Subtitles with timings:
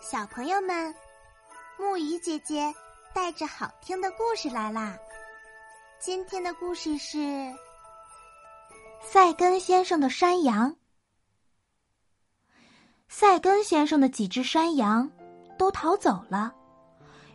[0.00, 0.94] 小朋友们，
[1.76, 2.72] 木鱼姐姐
[3.12, 4.96] 带着好听的故事来啦！
[5.98, 7.18] 今天的故事是
[9.02, 10.74] 赛根先生的山羊。
[13.08, 15.10] 赛根先生的几只山羊
[15.58, 16.54] 都逃走了，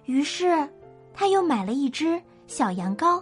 [0.05, 0.67] 于是
[1.13, 3.21] 他又买了一只小羊羔。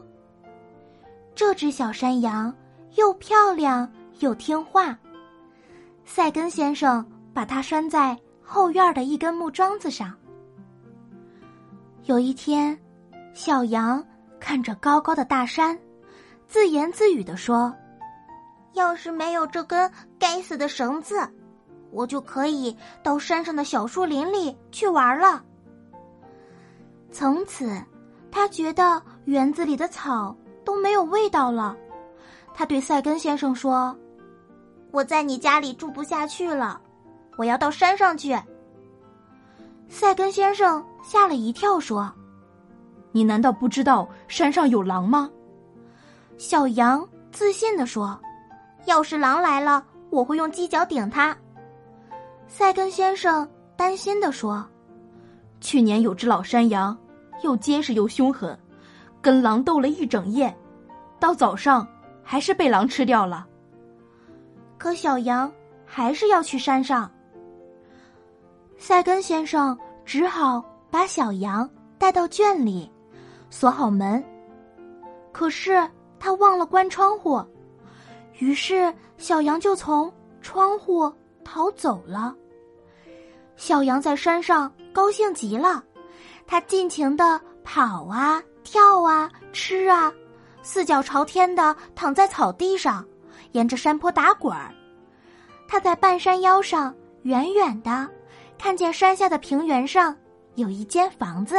[1.34, 2.56] 这只小山羊
[2.96, 4.98] 又漂亮又听话，
[6.06, 7.04] 赛根先生
[7.34, 8.18] 把它拴在。
[8.54, 10.14] 后院的一根木桩子上，
[12.04, 12.78] 有一天，
[13.34, 14.06] 小羊
[14.42, 15.80] 看着高高的大山，
[16.50, 17.74] 自言自语的说
[18.76, 21.26] ：“要是没有这根该死的绳子，
[21.92, 25.42] 我就可以到山上的小树林里去玩了。”
[27.10, 27.82] 从此，
[28.30, 31.78] 他觉得园子里的草都没有味道了。
[32.54, 33.98] 他对赛根先生说
[34.92, 36.82] ：“我在你家里住不下去了。”
[37.42, 38.38] 我要到山上去。
[39.90, 42.14] 塞根先生吓了一跳，说
[43.12, 45.28] ：“你难道不知道山上有狼吗？”
[46.38, 48.16] 小羊自信的说
[48.86, 51.36] ：“要是狼来了，我会用犄角顶它。”
[52.48, 54.64] 塞根先生担心的说
[55.60, 56.96] ：“去年有只老山羊，
[57.42, 58.56] 又结实又凶狠，
[59.20, 60.56] 跟狼斗了一整夜，
[61.20, 61.88] 到早上
[62.22, 63.48] 还是被狼吃掉了。”
[64.78, 65.52] 可小羊
[65.88, 67.12] 还是要去山上。
[68.82, 72.92] 塞根先生只好把小羊带到圈里，
[73.52, 74.22] 锁好门。
[75.32, 75.88] 可是
[76.20, 77.40] 他忘了关窗户，
[78.40, 82.36] 于是小羊就从窗户逃走了。
[83.56, 85.84] 小羊在山上高兴极了，
[86.48, 90.12] 它尽情的跑啊、跳啊、吃啊，
[90.64, 93.06] 四脚朝天的躺在草地上，
[93.52, 94.74] 沿着山坡打滚儿。
[95.68, 98.10] 它在半山腰上远远的。
[98.62, 100.16] 看见山下的平原上
[100.54, 101.58] 有一间房子，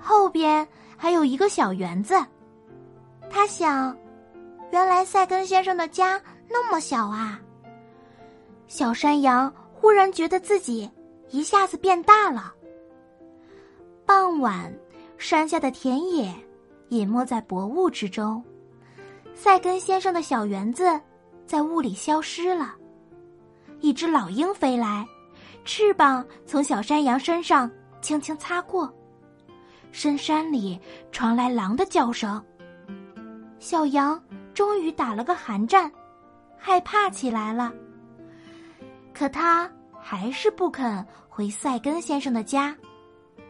[0.00, 2.14] 后边还有一个小园子。
[3.28, 3.94] 他想，
[4.72, 7.38] 原来赛根先生的家那么小啊！
[8.68, 10.90] 小山羊忽然觉得自己
[11.28, 12.54] 一下子变大了。
[14.06, 14.74] 傍晚，
[15.18, 16.34] 山下的田野
[16.88, 18.42] 隐没在薄雾之中，
[19.34, 20.98] 赛根先生的小园子
[21.44, 22.74] 在雾里消失了。
[23.80, 25.06] 一只老鹰飞来。
[25.64, 27.70] 翅膀从小山羊身上
[28.00, 28.92] 轻轻擦过，
[29.92, 30.80] 深山里
[31.12, 32.42] 传来狼的叫声。
[33.58, 34.22] 小羊
[34.54, 35.90] 终于打了个寒战，
[36.56, 37.72] 害怕起来了。
[39.12, 39.70] 可他
[40.00, 42.74] 还是不肯回塞根先生的家。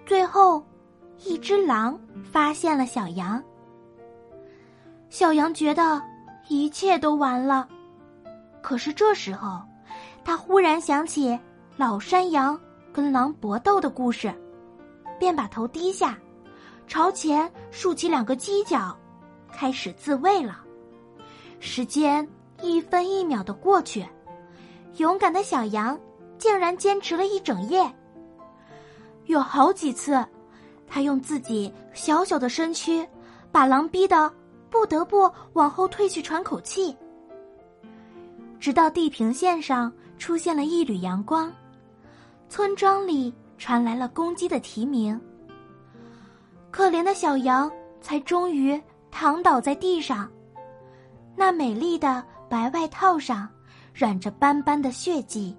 [0.07, 0.65] 最后，
[1.25, 3.43] 一只狼发现了小羊。
[5.11, 6.03] 小羊觉得
[6.49, 7.69] 一切都完了，
[8.63, 9.61] 可是这时候，
[10.25, 11.39] 他忽然想起。
[11.79, 12.59] 老山羊
[12.93, 14.35] 跟狼搏斗的故事，
[15.17, 16.19] 便把头低下，
[16.89, 18.99] 朝前竖起两个犄角，
[19.53, 20.61] 开始自卫了。
[21.61, 22.29] 时间
[22.61, 24.05] 一分一秒的过去，
[24.97, 25.97] 勇敢的小羊
[26.37, 27.89] 竟然坚持了一整夜。
[29.27, 30.27] 有好几次，
[30.85, 33.09] 他用自己小小的身躯，
[33.53, 34.29] 把狼逼得
[34.69, 36.97] 不得不往后退去喘口气。
[38.59, 41.49] 直到地平线上出现了一缕阳光。
[42.49, 45.21] 村庄里传来了公鸡的啼鸣。
[46.71, 47.71] 可怜的小羊
[48.01, 50.31] 才终于躺倒在地上，
[51.37, 53.49] 那美丽的白外套上
[53.93, 55.57] 染着斑斑的血迹。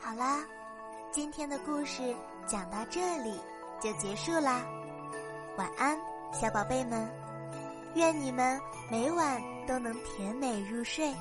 [0.00, 0.40] 好啦，
[1.10, 2.02] 今天的故事
[2.46, 3.32] 讲到这里
[3.80, 4.64] 就结束啦，
[5.56, 5.98] 晚安，
[6.32, 7.08] 小宝贝们，
[7.94, 8.58] 愿你们
[8.90, 11.14] 每晚都能甜美入睡。